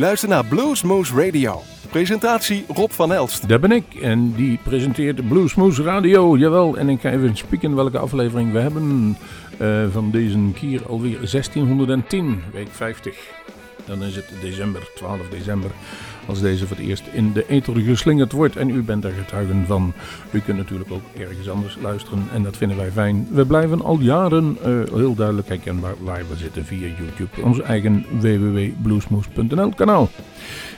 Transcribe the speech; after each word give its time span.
luistert 0.00 0.30
naar 0.30 0.44
Bluesmoose 0.44 1.24
Radio. 1.24 1.62
Presentatie 1.90 2.64
Rob 2.68 2.90
van 2.90 3.12
Elst. 3.12 3.48
Daar 3.48 3.60
ben 3.60 3.72
ik 3.72 3.94
en 3.94 4.32
die 4.32 4.58
presenteert 4.62 5.28
Bluesmoose 5.28 5.82
Radio. 5.82 6.36
Jawel, 6.36 6.76
en 6.76 6.88
ik 6.88 7.00
ga 7.00 7.10
even 7.10 7.36
spieken 7.36 7.74
welke 7.74 7.98
aflevering 7.98 8.52
we 8.52 8.58
hebben 8.58 9.16
uh, 9.58 9.84
van 9.92 10.10
deze 10.10 10.38
keer 10.54 10.86
alweer 10.86 11.16
1610, 11.16 12.42
week 12.52 12.68
50. 12.70 13.16
Dan 13.84 14.02
is 14.02 14.16
het 14.16 14.24
december, 14.40 14.90
12 14.94 15.28
december 15.30 15.70
als 16.30 16.40
deze 16.40 16.66
voor 16.66 16.76
het 16.76 16.86
eerst 16.86 17.02
in 17.12 17.32
de 17.32 17.44
ether 17.48 17.80
geslingerd 17.80 18.32
wordt. 18.32 18.56
En 18.56 18.70
u 18.70 18.82
bent 18.82 19.04
er 19.04 19.12
getuigen 19.12 19.64
van. 19.66 19.92
U 20.30 20.40
kunt 20.40 20.56
natuurlijk 20.56 20.90
ook 20.92 21.02
ergens 21.18 21.48
anders 21.48 21.76
luisteren 21.82 22.22
en 22.32 22.42
dat 22.42 22.56
vinden 22.56 22.76
wij 22.76 22.90
fijn. 22.90 23.28
We 23.30 23.46
blijven 23.46 23.82
al 23.82 23.98
jaren 24.00 24.58
uh, 24.66 24.94
heel 24.94 25.14
duidelijk 25.14 25.48
herkenbaar 25.48 25.94
waar 26.00 26.22
we 26.28 26.36
zitten 26.36 26.64
via 26.64 26.86
YouTube. 26.98 27.42
Onze 27.42 27.62
eigen 27.62 28.04
www.bluesmoes.nl 28.20 29.74
kanaal. 29.74 30.08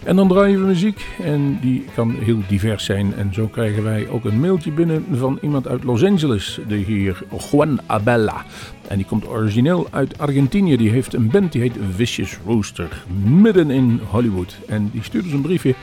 En 0.05 0.17
dan 0.17 0.29
draaien 0.29 0.61
we 0.61 0.67
muziek 0.67 1.07
en 1.23 1.59
die 1.61 1.85
kan 1.95 2.17
heel 2.21 2.39
divers 2.49 2.85
zijn. 2.85 3.15
En 3.15 3.35
zo 3.35 3.47
krijgen 3.47 3.83
wij 3.83 4.09
ook 4.09 4.25
een 4.25 4.41
mailtje 4.41 4.71
binnen 4.71 5.07
van 5.13 5.39
iemand 5.43 5.69
uit 5.69 5.85
Los 5.85 6.05
Angeles, 6.05 6.61
de 6.69 6.77
heer 6.77 7.23
Juan 7.51 7.81
Abella. 7.87 8.45
En 8.93 8.99
die 8.99 9.07
komt 9.07 9.29
origineel 9.29 9.89
uit 9.91 10.19
Argentinië. 10.19 10.77
Die 10.77 10.91
heeft 10.91 11.15
een 11.15 11.31
band 11.31 11.53
die 11.53 11.61
heet 11.61 11.77
Vicious 11.95 12.39
Rooster, 12.47 13.05
midden 13.25 13.71
in 13.71 14.01
Hollywood. 14.11 14.57
En 14.67 14.91
die 14.93 15.03
stuurt 15.03 15.25
ons 15.25 15.33
een 15.33 15.41
briefje. 15.41 15.75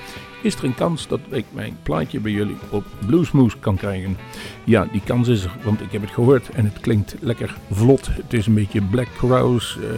Is 0.43 0.55
er 0.55 0.63
een 0.63 0.75
kans 0.75 1.07
dat 1.07 1.19
ik 1.29 1.45
mijn 1.51 1.77
plaatje 1.83 2.19
bij 2.19 2.31
jullie 2.31 2.55
op 2.69 2.85
Bluesmoose 3.05 3.57
kan 3.57 3.75
krijgen? 3.75 4.17
Ja, 4.63 4.87
die 4.91 5.01
kans 5.05 5.27
is 5.27 5.43
er, 5.43 5.51
want 5.63 5.81
ik 5.81 5.91
heb 5.91 6.01
het 6.01 6.11
gehoord 6.11 6.49
en 6.49 6.65
het 6.65 6.79
klinkt 6.79 7.15
lekker 7.19 7.55
vlot. 7.71 8.07
Het 8.07 8.33
is 8.33 8.47
een 8.47 8.53
beetje 8.53 8.81
Black 8.81 9.07
Crowes, 9.17 9.77
uh, 9.81 9.89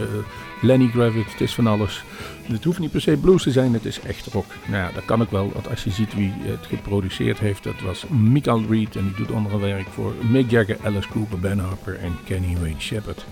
Lenny 0.62 0.90
Kravitz, 0.90 1.32
het 1.32 1.40
is 1.40 1.54
van 1.54 1.66
alles. 1.66 2.04
Het 2.52 2.64
hoeft 2.64 2.78
niet 2.78 2.90
per 2.90 3.00
se 3.00 3.16
blues 3.16 3.42
te 3.42 3.50
zijn, 3.50 3.72
het 3.72 3.84
is 3.84 4.00
echt 4.00 4.26
rock. 4.26 4.46
Nou 4.68 4.82
ja, 4.82 4.90
dat 4.94 5.04
kan 5.04 5.22
ook 5.22 5.30
wel, 5.30 5.50
want 5.52 5.68
als 5.68 5.84
je 5.84 5.90
ziet 5.90 6.14
wie 6.14 6.32
het 6.38 6.66
geproduceerd 6.66 7.38
heeft, 7.38 7.64
dat 7.64 7.80
was 7.80 8.04
Michael 8.08 8.62
Reed 8.68 8.96
en 8.96 9.04
die 9.04 9.14
doet 9.14 9.36
andere 9.36 9.58
werk 9.58 9.88
voor 9.88 10.12
Mick 10.30 10.50
Jagger, 10.50 10.76
Alice 10.82 11.08
Cooper, 11.08 11.38
Ben 11.38 11.58
Harper 11.58 11.98
en 11.98 12.16
Kenny 12.24 12.56
Wayne 12.60 12.80
Shepherd. 12.80 13.24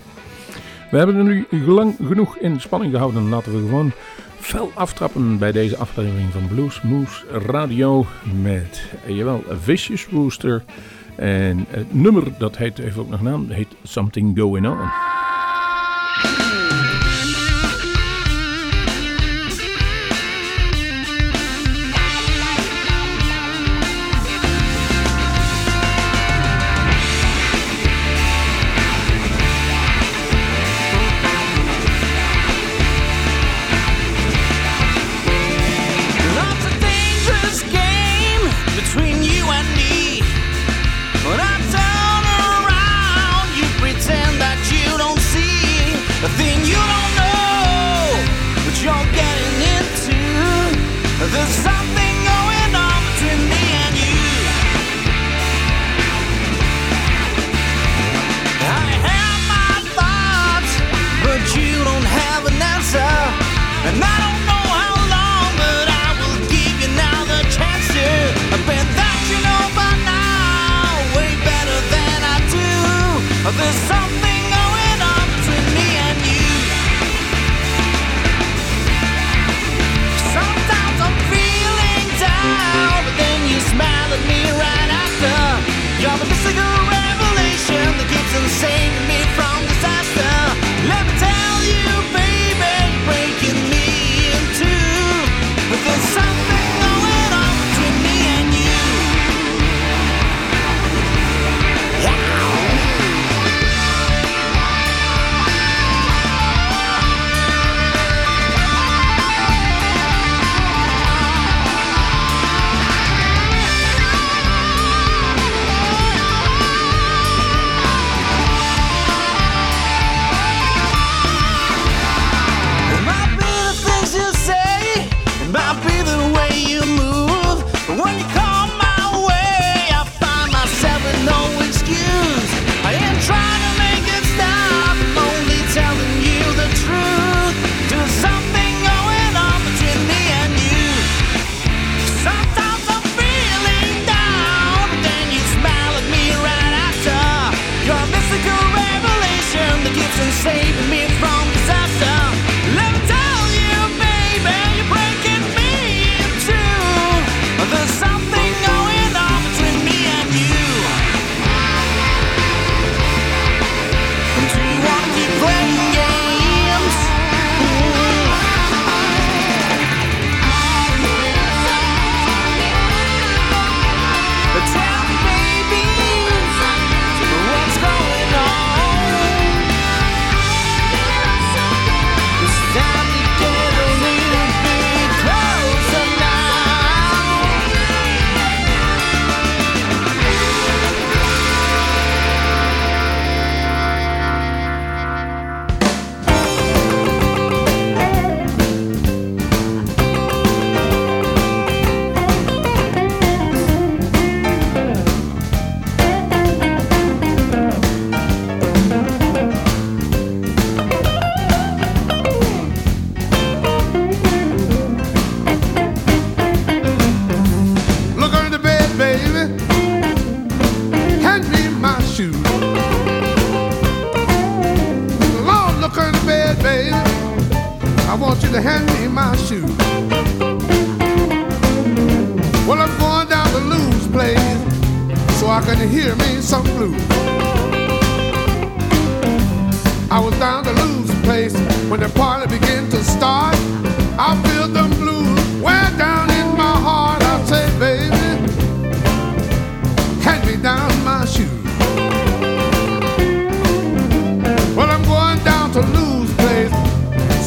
We 0.91 0.97
hebben 0.97 1.15
er 1.15 1.23
nu 1.23 1.65
lang 1.65 1.95
genoeg 2.05 2.37
in 2.37 2.61
spanning 2.61 2.91
gehouden. 2.91 3.29
Laten 3.29 3.51
we 3.51 3.59
gewoon 3.59 3.91
fel 4.39 4.71
aftrappen 4.73 5.37
bij 5.37 5.51
deze 5.51 5.77
aflevering 5.77 6.31
van 6.31 6.47
Blues 6.47 6.81
Moose 6.81 7.25
Radio 7.47 8.05
met, 8.41 8.83
eh, 9.05 9.15
jawel, 9.17 9.43
Vicious 9.61 10.05
Rooster. 10.05 10.63
En 11.15 11.65
het 11.69 11.93
nummer, 11.93 12.23
dat 12.37 12.57
heet, 12.57 12.79
even 12.79 13.01
ook 13.01 13.09
nog 13.09 13.21
naam, 13.21 13.49
heet 13.49 13.75
Something 13.83 14.37
Going 14.37 14.67
On. 14.67 14.89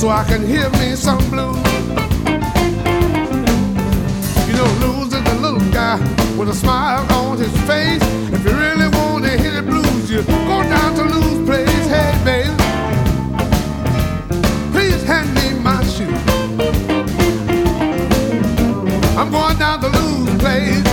So 0.05 0.11
I 0.11 0.23
can 0.25 0.47
hear 0.47 0.69
me 0.81 0.95
some 0.97 1.25
blues. 1.31 1.57
You 4.47 4.55
know, 4.59 4.69
Lou's 4.83 5.15
is 5.15 5.25
a 5.35 5.37
little 5.45 5.67
guy 5.73 5.97
with 6.37 6.51
a 6.51 6.55
smile 6.55 7.11
on 7.21 7.39
his 7.39 7.55
face. 7.63 8.05
If 8.35 8.45
you 8.45 8.53
really 8.53 8.89
want 8.99 9.25
to 9.25 9.33
hear 9.43 9.53
the 9.53 9.63
blues, 9.63 10.11
you 10.11 10.23
go 10.23 10.63
down 10.75 10.95
to 10.97 11.05
Lou's 11.05 11.41
place. 11.49 11.87
Hey, 11.95 12.13
baby, 12.29 12.55
please 14.75 15.03
hand 15.05 15.29
me 15.39 15.47
my 15.69 15.83
shoe. 15.95 16.17
I'm 19.19 19.31
going 19.31 19.57
down 19.57 19.81
to 19.85 19.89
Lou's 19.89 20.39
place. 20.39 20.85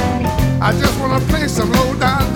I 0.62 0.72
just 0.80 0.98
want 1.02 1.22
to 1.22 1.28
play 1.28 1.50
some 1.50 1.70
low 1.70 1.96
down 2.00 2.31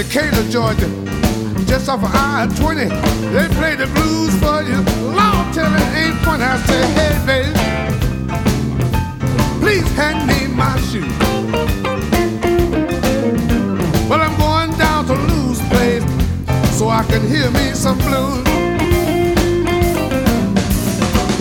Decatur, 0.00 0.48
Georgia, 0.48 0.88
just 1.66 1.86
off 1.90 2.02
of 2.02 2.10
I-20. 2.10 2.88
They 3.34 3.48
play 3.56 3.76
the 3.76 3.86
blues 3.88 4.34
for 4.40 4.62
you. 4.62 4.80
Long 5.12 5.52
till 5.52 5.66
it 5.66 5.94
ain't 5.94 6.16
funny. 6.24 6.42
I 6.42 6.56
say, 6.64 6.82
hey, 6.96 7.14
baby, 7.28 7.52
please 9.60 9.86
hand 9.92 10.26
me 10.26 10.46
my 10.56 10.80
shoe. 10.88 11.04
Well, 14.08 14.22
I'm 14.22 14.34
going 14.38 14.72
down 14.78 15.04
to 15.04 15.12
Lou's 15.12 15.60
place 15.68 16.02
so 16.78 16.88
I 16.88 17.04
can 17.04 17.20
hear 17.28 17.50
me 17.50 17.74
some 17.74 17.98
blues. 17.98 18.42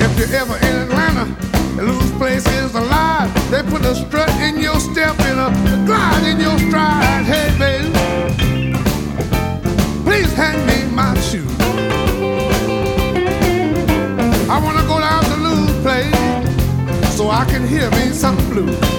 If 0.04 0.20
you're 0.20 0.36
ever 0.36 0.58
in 0.58 0.76
Atlanta, 0.84 1.34
Lou's 1.82 2.12
place 2.18 2.46
is 2.46 2.76
alive. 2.76 3.32
They 3.52 3.64
put 3.64 3.86
a 3.86 3.96
strut 3.96 4.30
in 4.42 4.60
your 4.60 4.82
step 4.82 5.18
and 5.22 5.40
a 5.40 5.86
glide 5.86 6.28
in 6.28 6.42
your 6.42 6.60
stride. 6.60 7.24
Hey, 7.24 7.56
baby, 7.58 8.49
please 10.20 10.34
hand 10.34 10.68
me 10.68 10.94
my 10.94 11.18
shoe. 11.22 11.48
I 14.50 14.60
wanna 14.62 14.86
go 14.86 15.00
down 15.00 15.24
to 15.24 15.36
Lou's 15.46 15.72
place 15.82 17.16
so 17.16 17.30
I 17.30 17.46
can 17.46 17.66
hear 17.66 17.90
me 17.92 18.12
some 18.12 18.36
blues. 18.50 18.99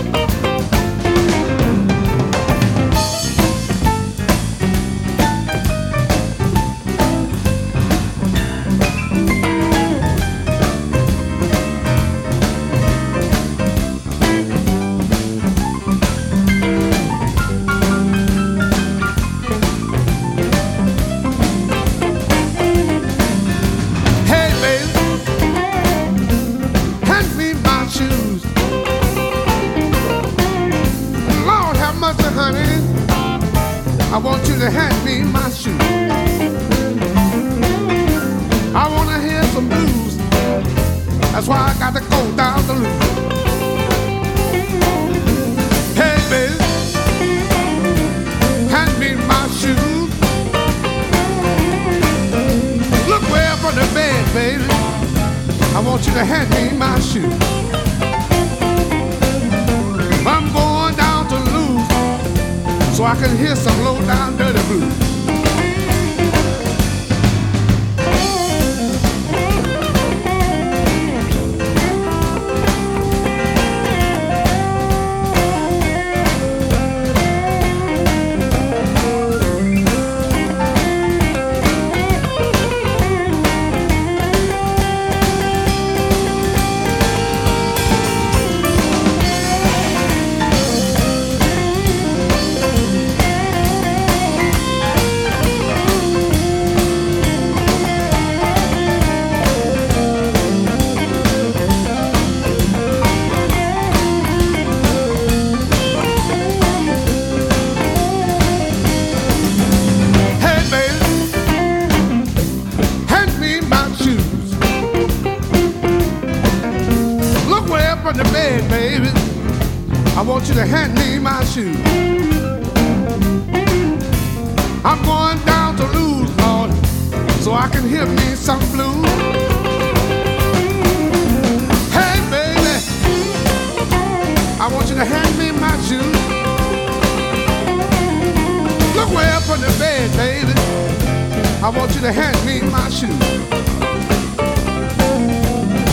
Hand 142.09 142.73
my. 142.73 142.89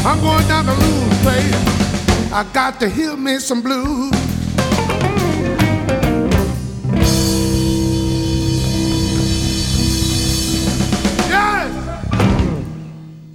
I'm 0.06 0.22
going. 0.22 0.48
I 2.32 2.44
got 2.54 2.80
to 2.80 2.90
hear 2.90 3.18
me 3.18 3.40
some 3.40 3.62
blues. 3.62 4.28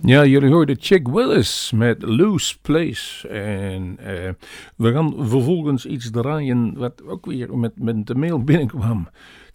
Ja, 0.04 0.24
jullie 0.24 0.50
hoorden 0.50 0.76
Chick 0.80 1.08
Willis 1.08 1.72
met 1.74 2.02
Loose 2.02 2.58
Place. 2.60 3.28
En 3.28 3.98
eh, 3.98 4.30
we 4.76 4.92
gaan 4.92 5.14
vervolgens 5.18 5.86
iets 5.86 6.10
draaien 6.10 6.74
wat 6.76 7.02
ook 7.06 7.26
weer 7.26 7.58
met, 7.58 7.72
met 7.74 8.06
de 8.06 8.14
mail 8.14 8.44
binnenkwam. 8.44 9.08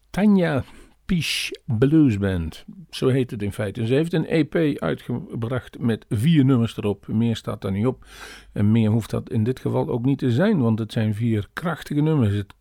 Tanja 0.10 0.64
Pish 1.08 1.50
Blues 1.66 2.18
Band, 2.18 2.66
zo 2.90 3.08
heet 3.08 3.32
het 3.32 3.42
in 3.42 3.54
feite. 3.54 3.86
Ze 3.86 3.94
heeft 3.94 4.14
een 4.14 4.28
EP 4.28 4.80
uitgebracht 4.80 5.80
met 5.80 6.06
vier 6.10 6.46
nummers 6.46 6.78
erop. 6.78 7.08
Meer 7.08 7.36
staat 7.36 7.62
daar 7.62 7.72
niet 7.72 7.86
op. 7.86 8.06
En 8.54 8.72
meer 8.72 8.90
hoeft 8.90 9.10
dat 9.10 9.30
in 9.30 9.44
dit 9.44 9.60
geval 9.60 9.88
ook 9.88 10.06
niet 10.06 10.18
te 10.18 10.32
zijn, 10.32 10.60
want 10.60 10.80
het 10.80 10.92
zijn 10.92 11.16
vier 11.16 11.48
krachtige 11.54 12.02
nummers. 12.02 12.34
Het 12.34 12.54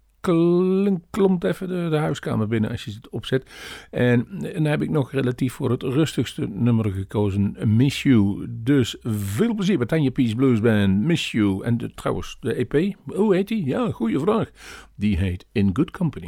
klomt 1.10 1.44
even 1.44 1.68
de, 1.68 1.88
de, 1.90 1.96
huiskamer 1.96 2.48
binnen 2.48 2.70
als 2.70 2.84
je 2.84 2.90
het 2.90 3.08
opzet. 3.08 3.50
En, 3.90 4.26
dan 4.54 4.64
heb 4.64 4.82
ik 4.82 4.90
nog 4.90 5.12
relatief 5.12 5.52
voor 5.52 5.70
het 5.70 5.82
rustigste 5.82 6.46
nummer 6.48 6.92
gekozen, 6.92 7.56
Miss 7.76 8.02
You. 8.02 8.46
Dus 8.48 8.96
veel 9.00 9.54
plezier 9.54 9.78
met 9.78 9.88
Tanya 9.88 10.10
Peace 10.10 10.34
Blues 10.34 10.60
Band, 10.60 11.00
Miss 11.00 11.32
You. 11.32 11.64
En 11.64 11.78
de, 11.78 11.94
trouwens, 11.94 12.36
de 12.40 12.54
EP, 12.54 12.94
hoe 13.04 13.34
heet 13.34 13.48
die? 13.48 13.64
Ja, 13.64 13.90
goede 13.90 14.20
vraag. 14.20 14.50
Die 14.94 15.16
heet 15.16 15.46
In 15.52 15.70
Good 15.72 15.90
Company. 15.90 16.26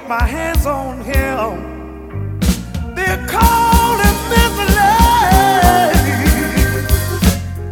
had 0.00 0.08
my 0.08 0.26
hands 0.26 0.66
on 0.66 1.00
him. 1.00 2.40
They're 2.94 3.26
calling 3.26 4.18
this 4.30 4.54
love. 4.76 5.94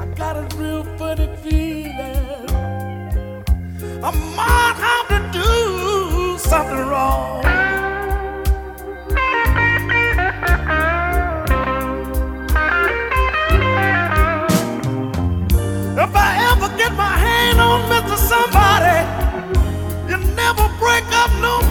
I 0.01 0.07
got 0.17 0.37
a 0.37 0.57
real 0.57 0.85
funny 0.99 1.29
feeling. 1.43 2.51
I 4.03 4.11
might 4.37 4.77
have 4.87 5.09
to 5.15 5.21
do 5.39 6.39
something 6.39 6.87
wrong. 6.91 7.45
If 16.05 16.15
I 16.15 16.29
ever 16.53 16.69
get 16.77 16.93
my 16.93 17.17
hand 17.27 17.61
on 17.61 17.81
Mr. 17.91 18.17
Somebody, 18.17 18.99
you 20.11 20.19
never 20.35 20.69
break 20.79 21.05
up 21.13 21.31
no 21.41 21.68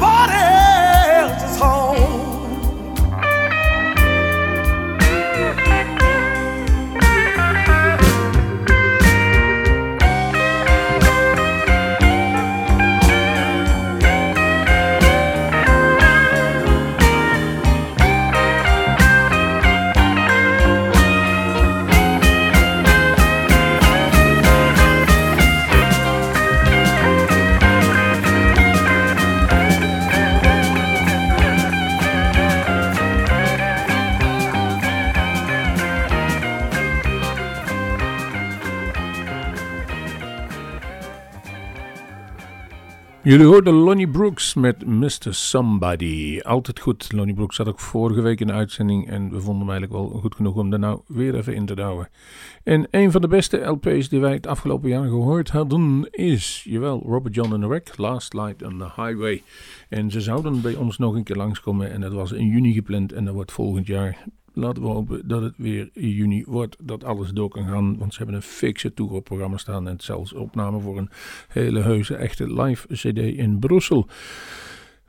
Jullie 43.28 43.46
hoorden 43.46 43.74
Lonnie 43.74 44.08
Brooks 44.08 44.54
met 44.54 44.86
Mr. 44.86 45.28
Somebody. 45.30 46.40
Altijd 46.44 46.80
goed. 46.80 47.12
Lonnie 47.12 47.36
Brooks 47.36 47.56
zat 47.56 47.68
ook 47.68 47.80
vorige 47.80 48.22
week 48.22 48.40
in 48.40 48.48
de 48.48 48.54
uitzending 48.54 49.10
en 49.10 49.30
we 49.30 49.40
vonden 49.42 49.68
hem 49.68 49.70
eigenlijk 49.70 49.92
wel 49.92 50.20
goed 50.20 50.36
genoeg 50.36 50.56
om 50.56 50.74
er 50.74 50.80
nou 50.80 51.02
weer 51.08 51.36
even 51.36 51.56
in 51.56 51.66
te 51.66 51.76
douwen. 51.76 52.10
En 52.64 52.88
een 52.92 53.12
van 53.12 53.22
de 53.22 53.28
beste 53.28 53.58
LP's 53.58 54.10
die 54.10 54.20
wij 54.20 54.34
het 54.34 54.48
afgelopen 54.48 54.90
jaar 54.90 55.08
gehoord 55.08 55.50
hadden 55.50 56.08
is, 56.12 56.66
jawel, 56.70 57.04
Robert 57.06 57.36
John 57.36 57.54
and 57.54 57.62
the 57.62 57.68
Wreck, 57.68 57.98
Last 57.98 58.34
Light 58.34 58.64
on 58.64 58.78
the 58.78 59.02
Highway. 59.02 59.44
En 59.90 60.12
ze 60.12 60.22
zouden 60.22 60.62
bij 60.62 60.76
ons 60.76 60.98
nog 60.98 61.16
een 61.16 61.24
keer 61.24 61.36
langskomen 61.36 61.92
en 61.92 62.02
dat 62.02 62.14
was 62.14 62.32
in 62.32 62.48
juni 62.48 62.74
gepland 62.74 63.12
en 63.12 63.26
dat 63.26 63.34
wordt 63.34 63.52
volgend 63.52 63.88
jaar 63.88 64.26
laten 64.58 64.82
we 64.82 64.88
hopen 64.88 65.28
dat 65.28 65.42
het 65.42 65.54
weer 65.58 65.90
juni 65.94 66.44
wordt, 66.48 66.76
dat 66.82 67.04
alles 67.04 67.30
door 67.30 67.50
kan 67.50 67.68
gaan. 67.68 67.98
Want 67.98 68.12
ze 68.12 68.18
hebben 68.18 68.36
een 68.36 68.42
fikse 68.42 68.94
tourprogramma 68.94 69.58
staan 69.58 69.88
en 69.88 70.00
zelfs 70.00 70.34
opname 70.34 70.80
voor 70.80 70.98
een 70.98 71.10
hele 71.48 71.82
heuse 71.82 72.16
echte 72.16 72.62
live 72.62 72.88
CD 72.88 73.18
in 73.18 73.60
Brussel. 73.60 74.08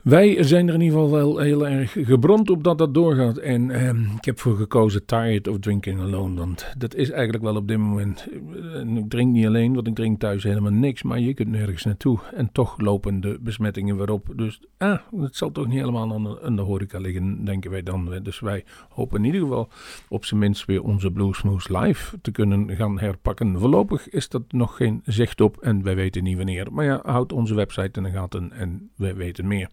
Wij 0.03 0.43
zijn 0.43 0.69
er 0.69 0.75
in 0.75 0.81
ieder 0.81 0.99
geval 0.99 1.15
wel 1.15 1.39
heel 1.39 1.67
erg 1.67 1.97
gebrand 2.01 2.51
op 2.51 2.65
dat 2.65 2.79
dat 2.79 2.95
doorgaat. 2.95 3.37
En 3.37 3.71
ehm, 3.71 4.03
ik 4.17 4.25
heb 4.25 4.39
voor 4.39 4.57
gekozen 4.57 5.05
Tired 5.05 5.49
of 5.49 5.59
Drinking 5.59 6.01
Alone. 6.01 6.35
Want 6.35 6.73
dat 6.79 6.95
is 6.95 7.11
eigenlijk 7.11 7.45
wel 7.45 7.57
op 7.57 7.69
dit 7.69 7.79
moment. 7.79 8.27
En 8.75 8.97
ik 8.97 9.09
drink 9.09 9.33
niet 9.33 9.47
alleen, 9.47 9.75
want 9.75 9.87
ik 9.87 9.95
drink 9.95 10.21
thuis 10.21 10.43
helemaal 10.43 10.73
niks. 10.73 11.03
Maar 11.03 11.21
je 11.21 11.35
kunt 11.35 11.49
nergens 11.49 11.85
naartoe. 11.85 12.19
En 12.35 12.53
toch 12.53 12.81
lopen 12.81 13.21
de 13.21 13.39
besmettingen 13.41 13.97
weer 13.97 14.11
op. 14.11 14.33
Dus 14.37 14.61
ah, 14.77 14.99
het 15.21 15.37
zal 15.37 15.53
toch 15.53 15.67
niet 15.67 15.79
helemaal 15.79 16.13
aan 16.13 16.23
de, 16.23 16.43
aan 16.43 16.57
de 16.57 16.63
horeca 16.63 16.99
liggen, 16.99 17.45
denken 17.45 17.71
wij 17.71 17.83
dan. 17.83 18.21
Dus 18.23 18.41
wij 18.41 18.65
hopen 18.89 19.19
in 19.19 19.25
ieder 19.25 19.41
geval 19.41 19.69
op 20.09 20.25
zijn 20.25 20.41
minst 20.41 20.65
weer 20.65 20.83
onze 20.83 21.11
Bluesmoose 21.11 21.79
live 21.79 22.21
te 22.21 22.31
kunnen 22.31 22.77
gaan 22.77 22.99
herpakken. 22.99 23.59
Voorlopig 23.59 24.09
is 24.09 24.29
dat 24.29 24.43
nog 24.49 24.77
geen 24.77 25.01
zicht 25.05 25.41
op 25.41 25.57
en 25.57 25.83
wij 25.83 25.95
weten 25.95 26.23
niet 26.23 26.37
wanneer. 26.37 26.73
Maar 26.73 26.85
ja, 26.85 27.01
houd 27.05 27.33
onze 27.33 27.55
website 27.55 27.99
in 27.99 28.03
de 28.03 28.11
gaten 28.11 28.53
en 28.53 28.91
wij 28.97 29.15
weten 29.15 29.47
meer. 29.47 29.69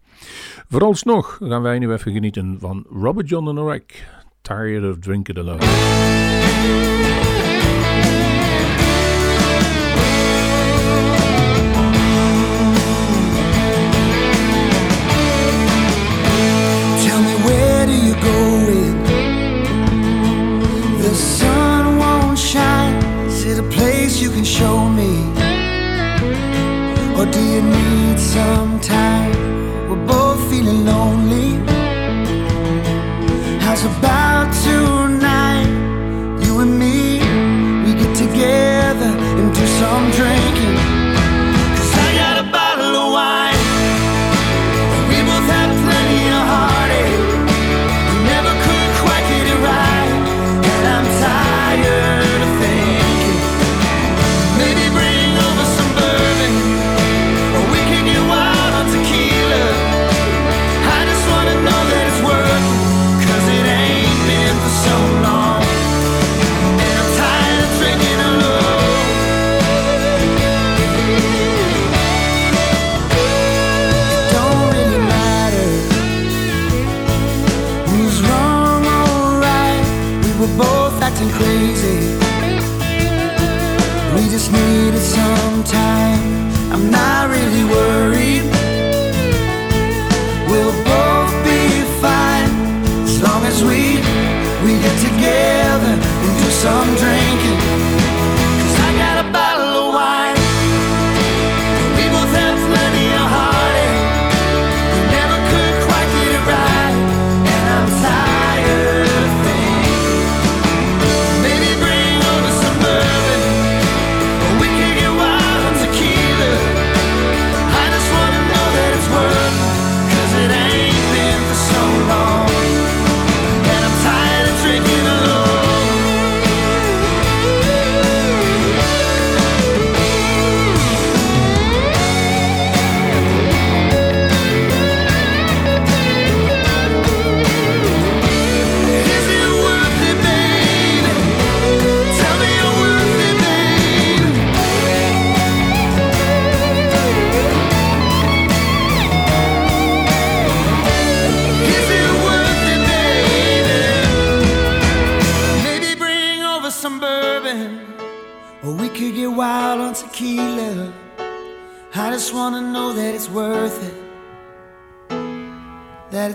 Vooralsnog 0.68 1.38
gaan 1.42 1.62
wij 1.62 1.78
nu 1.78 1.92
even 1.92 2.12
genieten 2.12 2.56
van 2.60 2.84
Robert 2.90 3.28
John 3.28 3.58
Rack, 3.58 3.92
Tired 4.42 4.90
of 4.90 4.98
Drinking 4.98 5.38
Alone. 5.38 5.58
Tell 17.04 17.20
me 17.22 17.34
where 17.44 17.86
do 17.86 17.92
you 17.92 18.14
go 18.20 18.55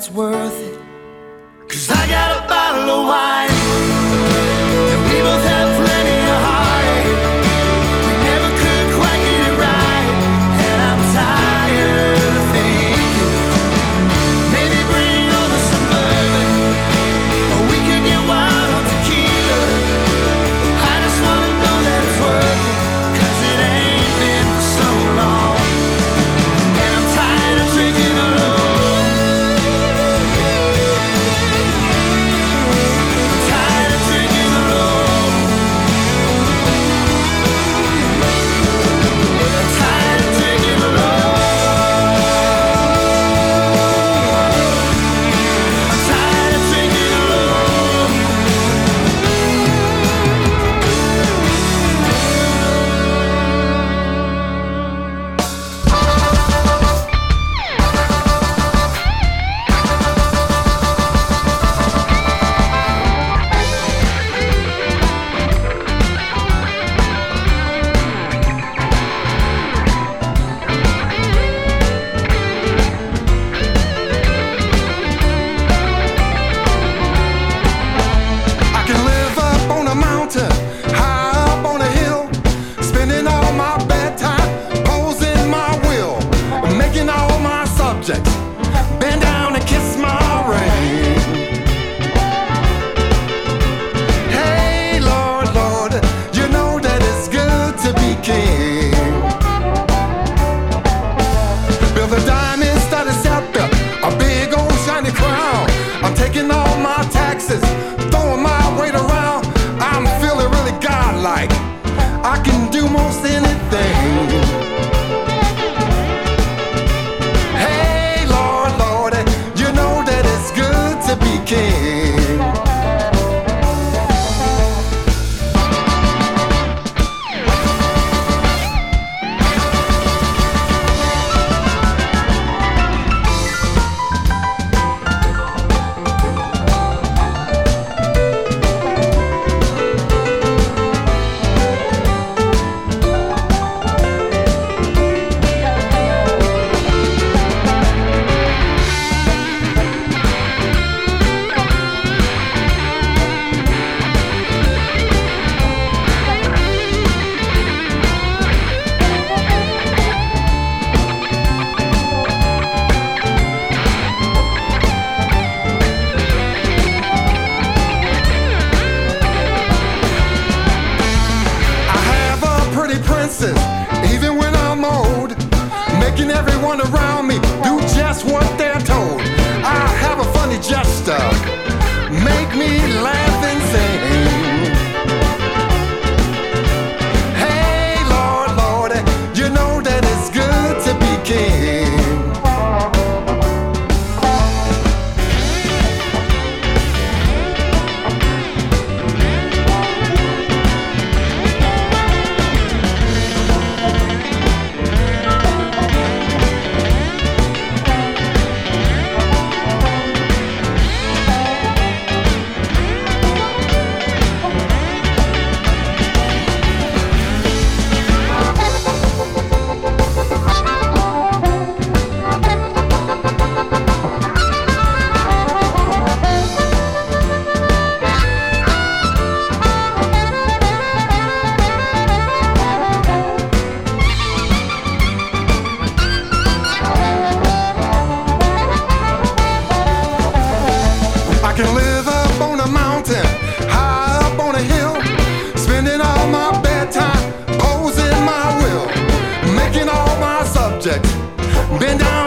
it's 0.02 0.10
worth 0.10 0.61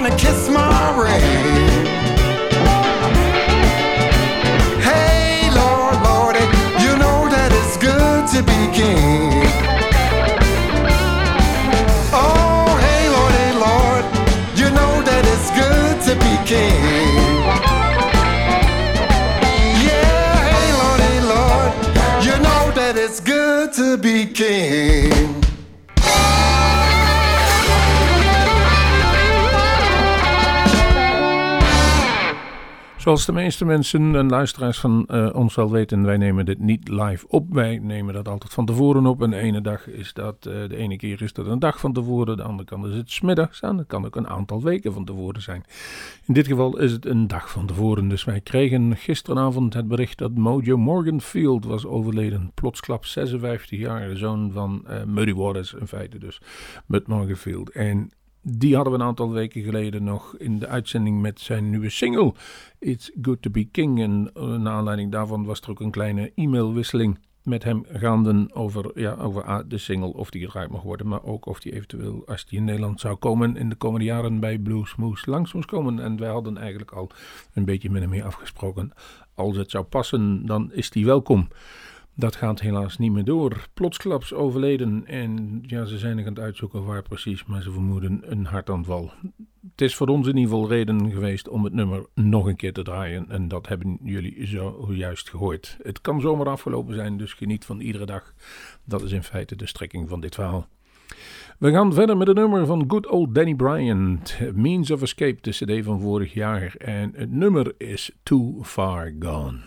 bend 0.05 0.13
down 0.13 0.13
and 0.13 0.21
kiss 0.21 0.44
Zoals 33.05 33.27
de 33.27 33.33
meeste 33.33 33.65
mensen 33.65 34.15
en 34.15 34.29
luisteraars 34.29 34.79
van 34.81 35.07
eh, 35.07 35.31
ons 35.35 35.55
wel 35.55 35.71
weten, 35.71 36.05
wij 36.05 36.17
nemen 36.17 36.45
dit 36.45 36.59
niet 36.59 36.89
live 36.89 37.27
op. 37.29 37.53
Wij 37.53 37.79
nemen 37.79 38.15
dat 38.15 38.29
altijd 38.29 38.53
van 38.53 38.67
tevoren 38.67 39.07
op. 39.07 39.23
En 39.23 39.31
de 39.31 39.37
ene 39.37 39.61
dag 39.61 39.89
is 39.89 40.13
dat, 40.13 40.47
eh, 40.47 40.69
de 40.69 40.77
ene 40.77 40.97
keer 40.97 41.23
is 41.23 41.33
dat 41.33 41.47
een 41.47 41.59
dag 41.59 41.81
van 41.81 41.93
tevoren, 41.93 42.37
de 42.37 42.43
andere 42.43 42.69
kant 42.69 42.87
is 42.87 42.95
het 42.95 43.11
smiddags 43.11 43.61
en 43.61 43.77
dat 43.77 43.87
kan 43.87 44.07
ook 44.07 44.17
een 44.17 44.29
aantal 44.29 44.63
weken 44.63 44.93
van 44.93 45.05
tevoren 45.05 45.43
zijn. 45.43 45.65
In 46.27 46.35
dit 46.35 46.47
geval 46.47 46.79
is 46.79 46.93
het 46.93 47.07
een 47.07 47.27
dag 47.27 47.51
van 47.51 47.67
tevoren. 47.67 48.09
Dus 48.09 48.25
wij 48.25 48.41
kregen 48.41 48.97
gisteravond 48.97 49.75
het 49.75 49.89
bericht 49.89 50.19
dat 50.19 50.35
Mojo 50.35 50.77
Morganfield 50.77 51.65
was 51.65 51.87
overleden. 51.87 52.51
Plotsklap 52.55 53.05
56 53.05 53.79
jaar, 53.79 54.09
de 54.09 54.17
zoon 54.17 54.51
van 54.53 54.83
eh, 54.87 55.05
Muddy 55.05 55.35
Waters 55.35 55.73
in 55.73 55.87
feite 55.87 56.19
dus, 56.19 56.41
Mud 56.87 57.07
Morganfield. 57.07 57.71
En 57.71 58.11
die 58.47 58.75
hadden 58.75 58.93
we 58.93 58.99
een 58.99 59.05
aantal 59.05 59.33
weken 59.33 59.63
geleden 59.63 60.05
nog 60.05 60.37
in 60.37 60.59
de 60.59 60.67
uitzending 60.67 61.21
met 61.21 61.41
zijn 61.41 61.71
nieuwe 61.71 61.91
single 61.91 62.35
It's 62.79 63.11
Good 63.23 63.43
to 63.43 63.51
Be 63.51 63.65
King. 63.65 64.01
En 64.01 64.31
uh, 64.37 64.57
naar 64.57 64.73
aanleiding 64.73 65.13
daarvan 65.13 65.45
was 65.45 65.61
er 65.61 65.71
ook 65.71 65.81
een 65.81 65.91
kleine 65.91 66.33
e-mailwisseling 66.35 67.19
met 67.43 67.65
hem 67.65 67.85
gaande 67.93 68.51
over, 68.53 69.01
ja, 69.01 69.15
over 69.15 69.43
ah, 69.43 69.65
de 69.69 69.79
single, 69.79 70.13
of 70.13 70.31
die 70.31 70.45
gedraaid 70.45 70.71
mag 70.71 70.83
worden, 70.83 71.09
maar 71.09 71.25
ook 71.25 71.47
of 71.47 71.61
die 71.61 71.73
eventueel, 71.73 72.23
als 72.27 72.47
die 72.47 72.59
in 72.59 72.65
Nederland 72.65 73.01
zou 73.01 73.17
komen, 73.17 73.57
in 73.57 73.69
de 73.69 73.75
komende 73.75 74.07
jaren 74.07 74.41
bij 74.41 74.59
Blues 74.59 74.97
Moose 74.97 75.31
langs 75.31 75.53
moest 75.53 75.69
komen. 75.69 75.99
En 75.99 76.19
wij 76.19 76.31
hadden 76.31 76.57
eigenlijk 76.59 76.91
al 76.91 77.11
een 77.53 77.65
beetje 77.65 77.91
met 77.91 78.01
hem 78.01 78.11
mee 78.11 78.25
afgesproken. 78.25 78.93
Als 79.35 79.57
het 79.57 79.71
zou 79.71 79.85
passen, 79.85 80.47
dan 80.47 80.73
is 80.73 80.91
die 80.91 81.05
welkom. 81.05 81.49
Dat 82.17 82.37
gaat 82.37 82.61
helaas 82.61 82.99
niet 82.99 83.13
meer 83.13 83.25
door. 83.25 83.67
Plotsklaps 83.75 84.33
overleden 84.33 85.07
en 85.07 85.63
ja, 85.67 85.85
ze 85.85 85.99
zijn 85.99 86.17
nog 86.17 86.27
aan 86.27 86.33
het 86.33 86.43
uitzoeken 86.43 86.85
waar 86.85 87.03
precies, 87.03 87.45
maar 87.45 87.63
ze 87.63 87.73
vermoeden 87.73 88.21
een 88.23 88.45
hartaanval. 88.45 89.13
Het 89.71 89.81
is 89.81 89.95
voor 89.95 90.07
ons 90.07 90.27
in 90.27 90.37
ieder 90.37 90.51
geval 90.51 90.69
reden 90.69 91.11
geweest 91.11 91.49
om 91.49 91.65
het 91.65 91.73
nummer 91.73 92.07
nog 92.15 92.47
een 92.47 92.57
keer 92.57 92.73
te 92.73 92.83
draaien 92.83 93.31
en 93.31 93.49
dat 93.49 93.69
hebben 93.69 93.99
jullie 94.03 94.47
zojuist 94.47 95.31
gehoord. 95.31 95.77
Het 95.83 96.01
kan 96.01 96.21
zomaar 96.21 96.49
afgelopen 96.49 96.95
zijn, 96.95 97.17
dus 97.17 97.33
geniet 97.33 97.65
van 97.65 97.81
iedere 97.81 98.07
dag. 98.07 98.35
Dat 98.85 99.03
is 99.03 99.13
in 99.13 99.23
feite 99.23 99.57
de 99.57 99.67
strekking 99.67 100.09
van 100.09 100.21
dit 100.21 100.35
verhaal. 100.35 100.69
We 101.59 101.71
gaan 101.71 101.95
verder 101.95 102.17
met 102.17 102.27
het 102.27 102.37
nummer 102.37 102.67
van 102.67 102.85
good 102.89 103.07
old 103.07 103.35
Danny 103.35 103.55
Bryant, 103.55 104.39
Means 104.55 104.91
of 104.91 105.03
Escape, 105.03 105.39
de 105.41 105.51
cd 105.51 105.85
van 105.85 106.01
vorig 106.01 106.33
jaar. 106.33 106.75
En 106.79 107.13
het 107.17 107.31
nummer 107.31 107.75
is 107.79 108.11
Too 108.23 108.59
Far 108.63 109.13
Gone. 109.19 109.59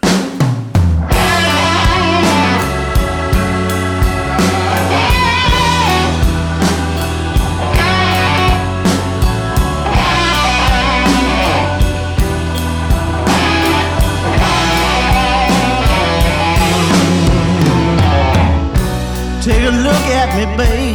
Me, 20.37 20.45
babe. 20.55 20.86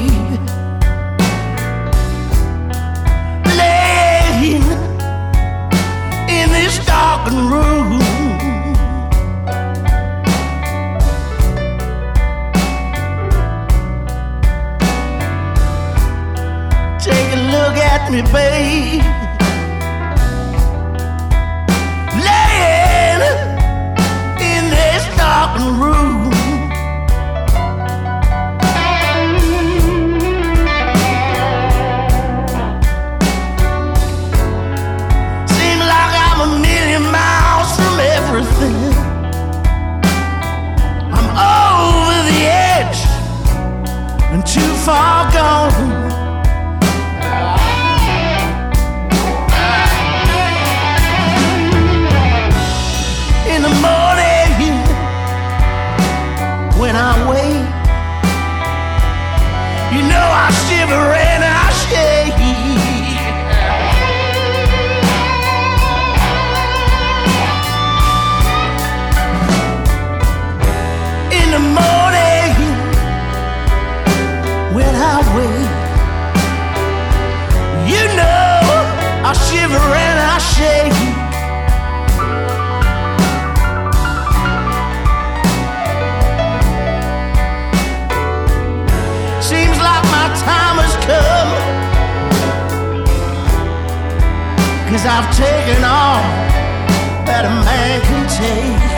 Far 44.85 45.31
gone. 45.33 45.73
In 53.53 53.63
the 53.63 53.75
morning, 53.87 54.75
when 56.81 56.97
I 56.97 57.13
wake, 57.31 57.69
you 59.95 60.03
know 60.09 60.27
I 60.45 60.51
shiver 60.67 61.22
I've 95.05 95.37
taken 95.37 95.83
all 95.83 96.23
that 97.27 97.45
a 97.45 97.51
man 97.65 98.01
can 98.03 98.29
take. 98.29 98.92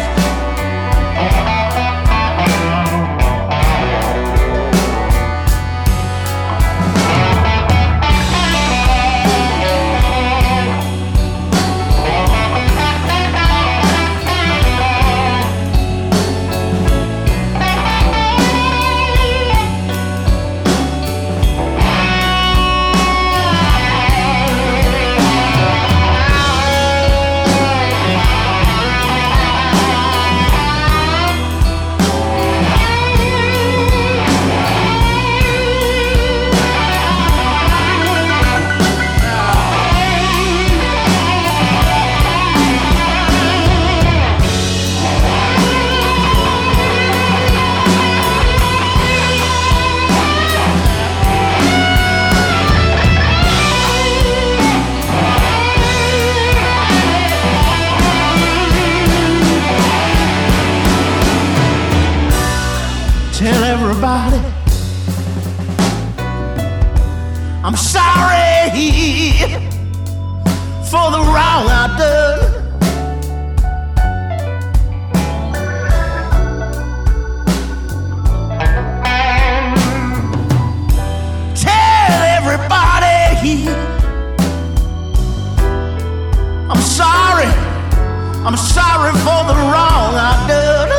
Sorry 89.05 89.19
for 89.21 89.43
the 89.53 89.55
wrong 89.71 90.15
I 90.17 90.33
done. 90.49 90.93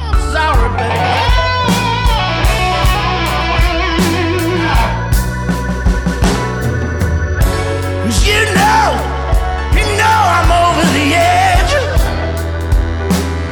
I'm 0.00 0.18
sorry, 0.32 0.68
baby. 0.78 0.98
You 8.24 8.40
know, 8.56 8.88
you 9.76 9.84
know 10.00 10.18
I'm 10.36 10.50
over 10.64 10.84
the 10.96 11.06
edge. 11.14 11.74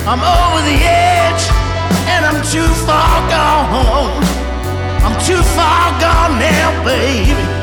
I'm 0.07 0.22
over 0.22 0.61
the 0.70 0.78
edge, 0.84 1.45
and 2.09 2.24
I'm 2.24 2.41
too 2.53 2.68
far 2.87 3.16
gone. 3.28 4.24
I'm 5.05 5.16
too 5.26 5.43
far 5.57 6.01
gone 6.01 6.39
now, 6.39 6.84
baby. 6.84 7.55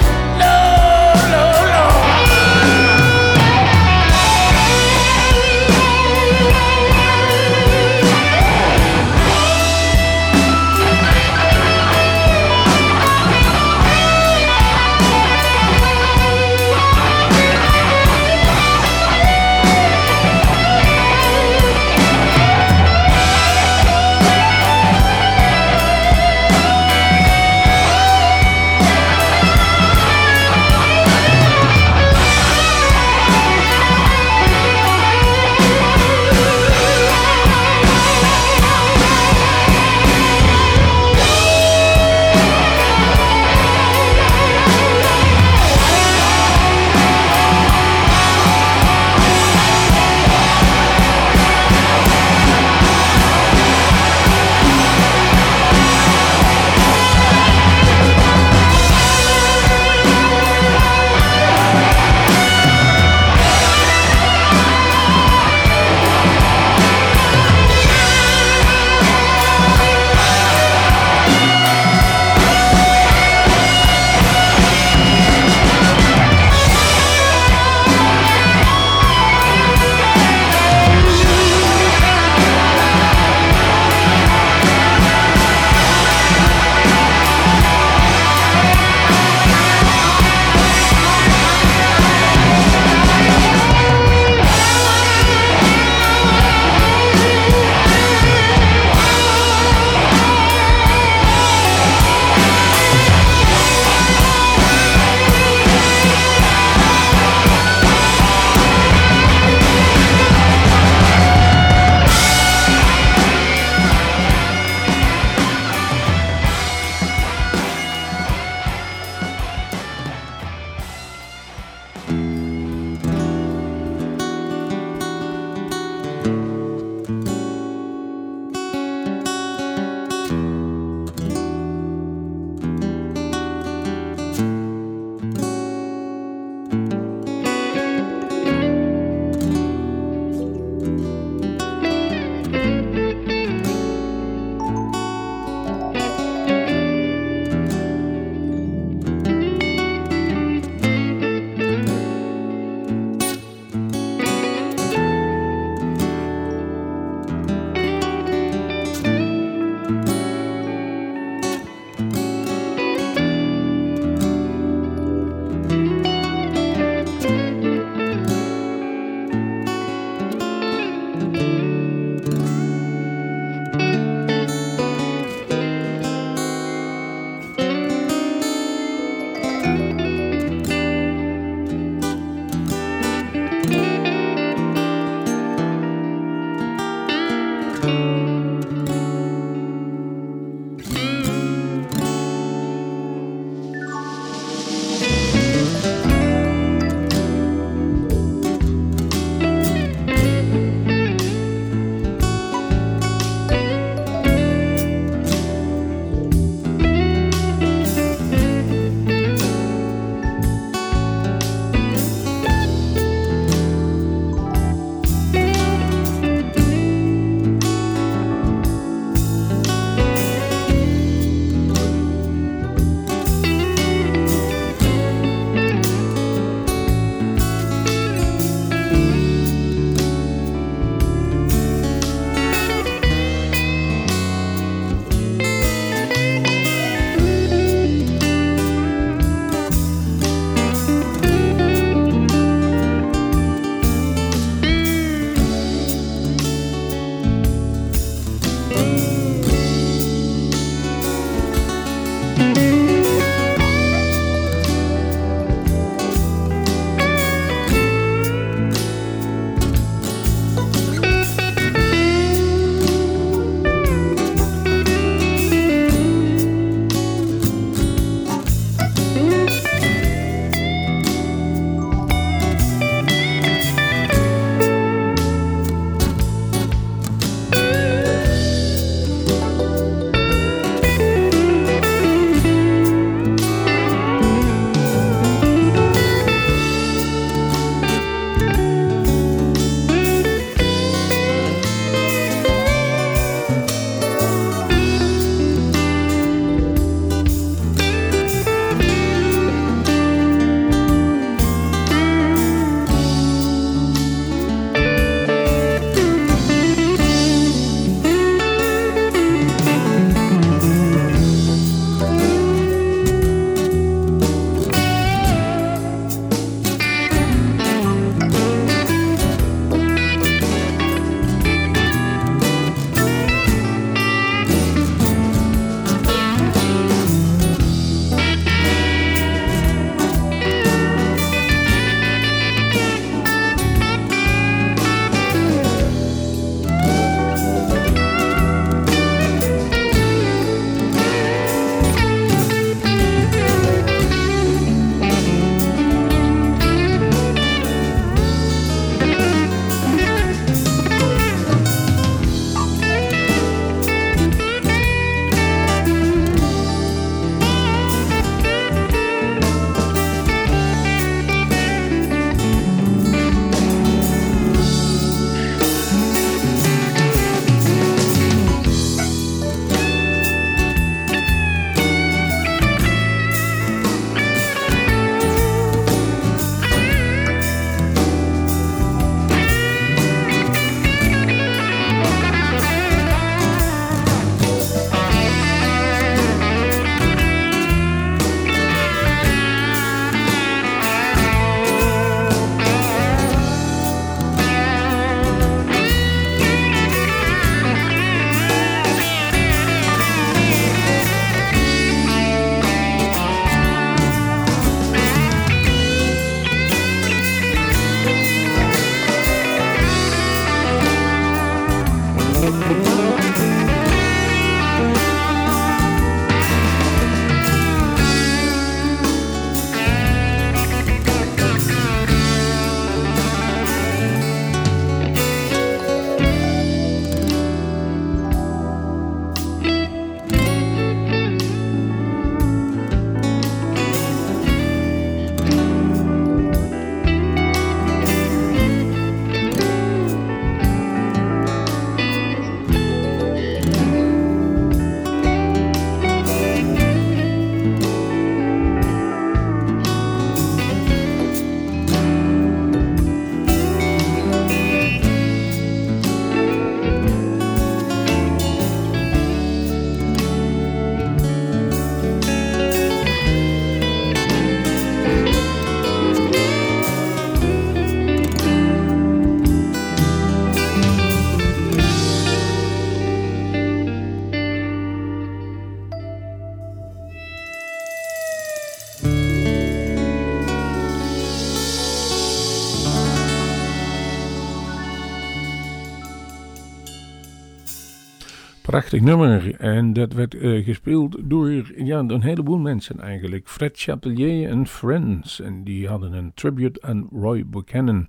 Nummer. 489.01 489.55
En 489.55 489.93
dat 489.93 490.13
werd 490.13 490.35
uh, 490.35 490.65
gespeeld 490.65 491.17
door 491.23 491.51
ja, 491.75 491.99
een 491.99 492.21
heleboel 492.21 492.57
mensen 492.57 492.99
eigenlijk. 492.99 493.49
Fred 493.49 493.79
Chapelier 493.79 494.49
en 494.49 494.67
Friends. 494.67 495.41
En 495.41 495.63
die 495.63 495.87
hadden 495.87 496.13
een 496.13 496.31
tribute 496.33 496.81
aan 496.81 497.07
Roy 497.11 497.45
Buchanan. 497.45 498.07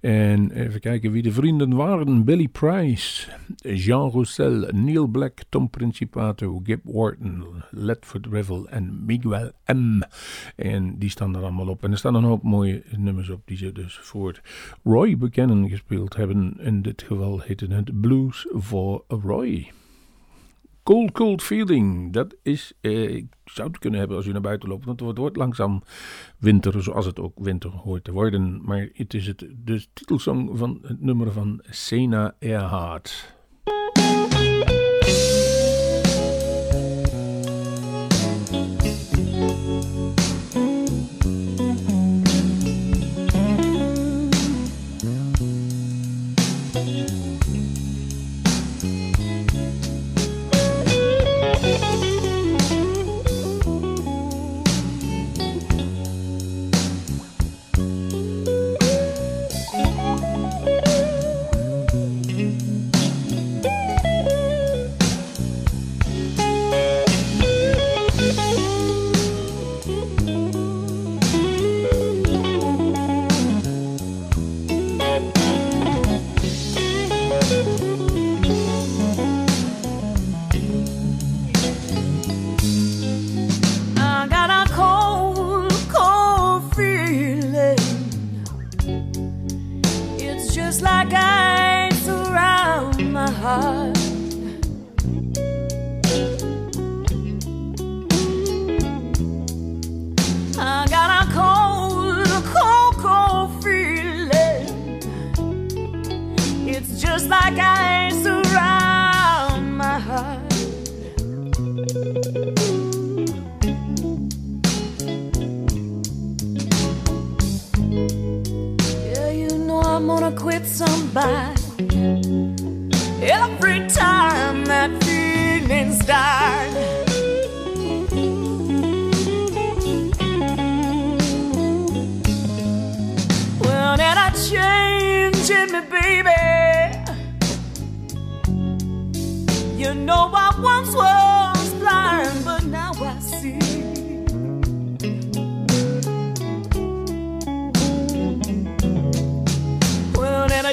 En 0.00 0.50
even 0.50 0.80
kijken 0.80 1.12
wie 1.12 1.22
de 1.22 1.32
vrienden 1.32 1.74
waren. 1.74 2.24
Billy 2.24 2.48
Price, 2.48 3.30
Jean 3.56 4.10
Roussel, 4.10 4.68
Neil 4.72 5.06
Black, 5.06 5.38
Tom 5.48 5.70
Principato, 5.70 6.60
Gib 6.64 6.80
Wharton, 6.84 7.44
Ledford 7.70 8.26
Revel 8.26 8.68
en 8.68 9.04
Miguel 9.04 9.50
M. 9.66 10.00
En 10.56 10.98
die 10.98 11.10
staan 11.10 11.36
er 11.36 11.42
allemaal 11.42 11.68
op. 11.68 11.84
En 11.84 11.90
er 11.90 11.98
staan 11.98 12.14
een 12.14 12.24
hoop 12.24 12.42
mooie 12.42 12.82
nummers 12.96 13.30
op 13.30 13.42
die 13.44 13.56
ze 13.56 13.72
dus 13.72 13.98
voor 13.98 14.40
Roy 14.82 15.16
Buchanan 15.16 15.68
gespeeld 15.68 16.16
hebben. 16.16 16.56
In 16.60 16.82
dit 16.82 17.02
geval 17.02 17.40
heette 17.40 17.66
het 17.66 18.00
Blues 18.00 18.46
for 18.60 19.04
Roy. 19.08 19.70
Cold 20.90 21.12
Cold 21.12 21.42
Feeling, 21.42 22.12
dat 22.12 22.36
is, 22.42 22.72
eh, 22.80 23.14
ik 23.14 23.26
zou 23.44 23.68
het 23.68 23.78
kunnen 23.78 23.98
hebben 23.98 24.16
als 24.16 24.26
u 24.26 24.32
naar 24.32 24.40
buiten 24.40 24.68
loopt, 24.68 24.84
want 24.84 25.00
het 25.00 25.18
wordt 25.18 25.36
langzaam 25.36 25.82
winter, 26.38 26.82
zoals 26.82 27.06
het 27.06 27.20
ook 27.20 27.32
winter 27.34 27.70
hoort 27.70 28.04
te 28.04 28.12
worden. 28.12 28.60
Maar 28.64 28.88
het 28.92 29.14
is 29.14 29.26
het, 29.26 29.46
de 29.64 29.86
titelsong 29.92 30.58
van 30.58 30.78
het 30.82 31.00
nummer 31.00 31.32
van 31.32 31.62
Sena 31.68 32.34
Earhart. 32.38 33.34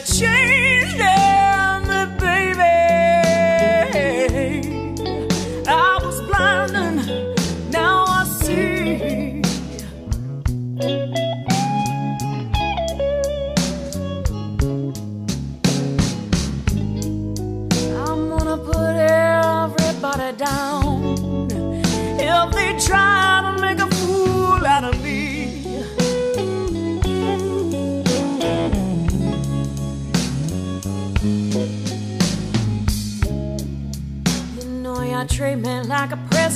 change 0.07 1.06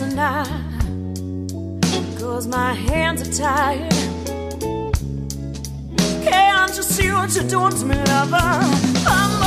and 0.02 0.20
I 0.20 0.44
Cause 2.20 2.48
my 2.48 2.74
hands 2.74 3.22
are 3.28 3.34
tired. 3.34 3.92
Can't 6.24 6.76
you 6.76 6.84
see 6.84 7.12
what 7.12 7.36
you're 7.36 7.48
doing 7.48 7.74
to 7.74 7.86
me, 7.86 7.96
lover? 7.96 8.38
I'm 8.38 9.41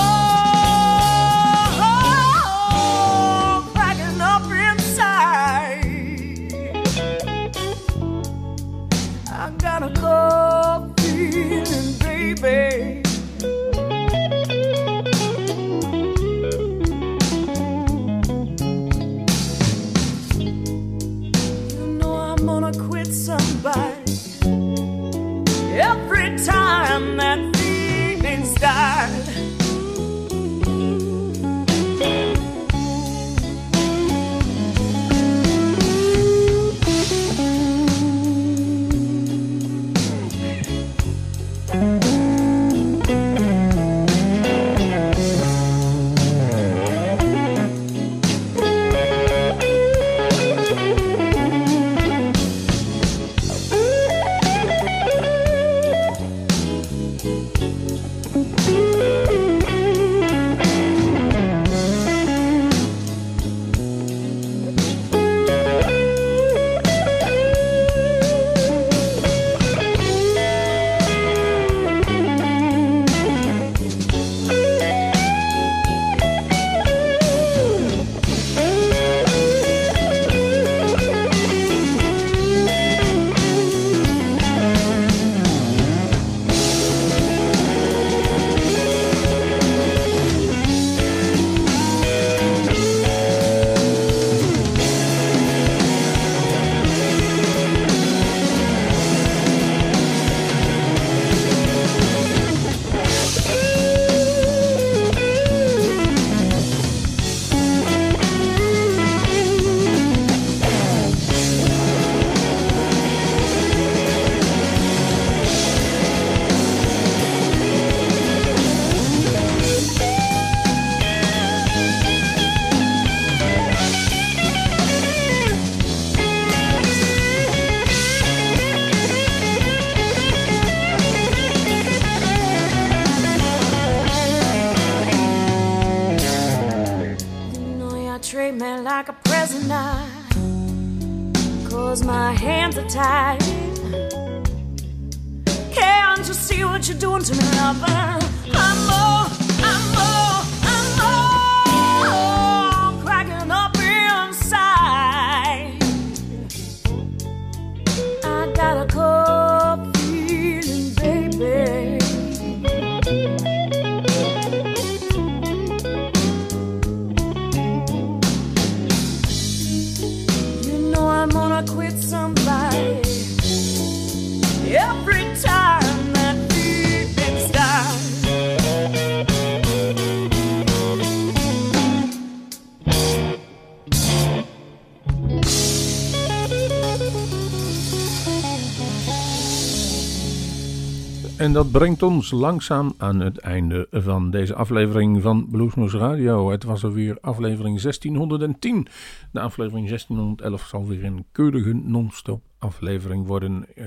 dat 191.55 191.71
brengt 191.71 192.03
ons 192.03 192.31
langzaam 192.31 192.95
aan 192.97 193.21
het 193.21 193.39
einde 193.39 193.87
van 193.91 194.31
deze 194.31 194.55
aflevering 194.55 195.23
van 195.23 195.49
Bluesmoose 195.51 195.99
Radio. 195.99 196.51
Het 196.51 196.65
was 196.65 196.85
alweer 196.85 197.19
aflevering 197.21 197.81
1610. 197.81 198.87
De 199.33 199.41
aflevering 199.41 199.89
1611 199.89 200.67
zal 200.67 200.87
weer 200.87 201.05
een 201.05 201.27
keurige 201.33 201.73
non-stop 201.73 202.43
aflevering 202.65 203.27
worden. 203.27 203.67
eh, 203.75 203.87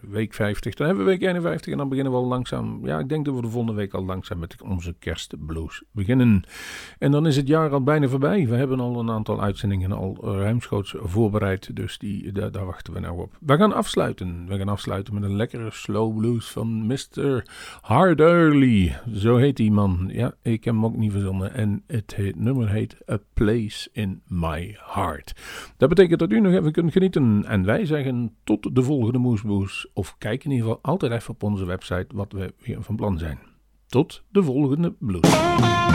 week 0.00 0.34
50. 0.34 0.74
Dan 0.74 0.86
hebben 0.86 1.04
we 1.04 1.10
week 1.10 1.22
51 1.22 1.72
en 1.72 1.78
dan 1.78 1.88
beginnen 1.88 2.12
we 2.12 2.18
al 2.18 2.26
langzaam. 2.26 2.86
Ja, 2.86 2.98
ik 2.98 3.08
denk 3.08 3.24
dat 3.24 3.34
we 3.34 3.40
de 3.40 3.48
volgende 3.48 3.76
week 3.76 3.94
al 3.94 4.04
langzaam 4.04 4.38
met 4.38 4.62
onze 4.62 4.94
kerstblues 4.98 5.82
beginnen. 5.92 6.44
En 6.98 7.10
dan 7.10 7.26
is 7.26 7.36
het 7.36 7.48
jaar 7.48 7.70
al 7.70 7.82
bijna 7.82 8.08
voorbij. 8.08 8.48
We 8.48 8.56
hebben 8.56 8.80
al 8.80 8.98
een 8.98 9.10
aantal 9.10 9.42
uitzendingen 9.42 9.92
al 9.92 10.18
ruimschoots 10.22 10.94
voorbereid. 10.98 11.76
Dus 11.76 11.98
die, 11.98 12.32
daar, 12.32 12.64
wachten 12.64 12.92
we 12.92 13.00
nou 13.00 13.20
op. 13.20 13.36
We 13.40 13.56
gaan 13.56 13.72
afsluiten. 13.72 14.46
We 14.48 14.56
gaan 14.58 14.68
afsluiten 14.68 15.14
met 15.14 15.22
een 15.22 15.36
lekkere 15.36 15.70
slow 15.70 16.16
blues 16.18 16.50
van 16.50 16.86
Mr. 16.86 17.44
Harderly. 17.80 18.96
Zo 19.14 19.36
heet 19.36 19.56
die 19.56 19.72
man. 19.72 20.10
Ja, 20.12 20.34
ik 20.42 20.64
heb 20.64 20.74
hem 20.74 20.84
ook 20.84 20.96
niet 20.96 21.12
verzonnen. 21.12 21.54
En 21.54 21.82
het 21.86 22.14
heet, 22.14 22.36
nummer 22.36 22.68
heet 22.68 22.96
A 23.10 23.18
Place 23.34 23.88
in 23.92 24.22
My 24.26 24.76
Heart. 24.78 25.32
Dat 25.76 25.88
betekent 25.88 26.18
dat 26.18 26.32
u 26.32 26.40
nog 26.40 26.52
even 26.52 26.72
kunt 26.72 26.92
genieten. 26.92 27.44
En 27.46 27.64
wij 27.64 27.86
zeggen 27.86 28.09
tot 28.44 28.74
de 28.74 28.82
volgende 28.82 29.18
Moesboes. 29.18 29.90
Of 29.94 30.14
kijk 30.18 30.44
in 30.44 30.50
ieder 30.50 30.66
geval 30.66 30.82
altijd 30.82 31.12
even 31.12 31.30
op 31.30 31.42
onze 31.42 31.64
website 31.64 32.06
wat 32.14 32.32
we 32.32 32.54
weer 32.58 32.82
van 32.82 32.96
plan 32.96 33.18
zijn. 33.18 33.38
Tot 33.86 34.24
de 34.28 34.42
volgende 34.42 34.94
blues. 34.98 35.89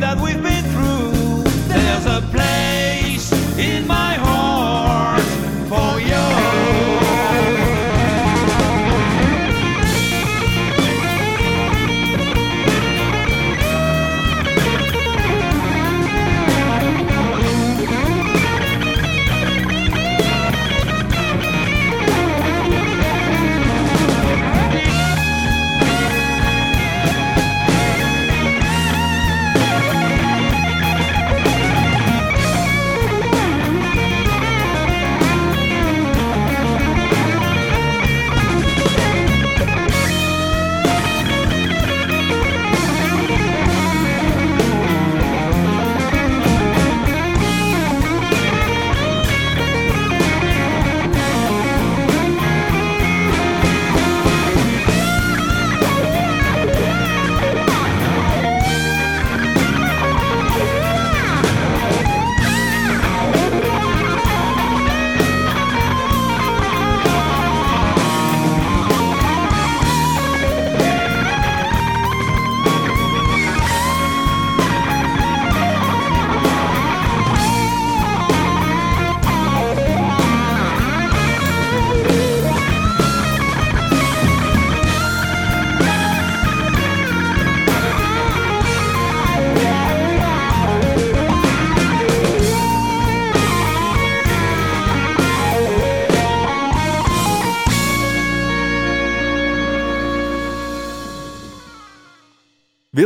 that 0.00 0.20
we've 0.20 0.40
been 0.40 0.47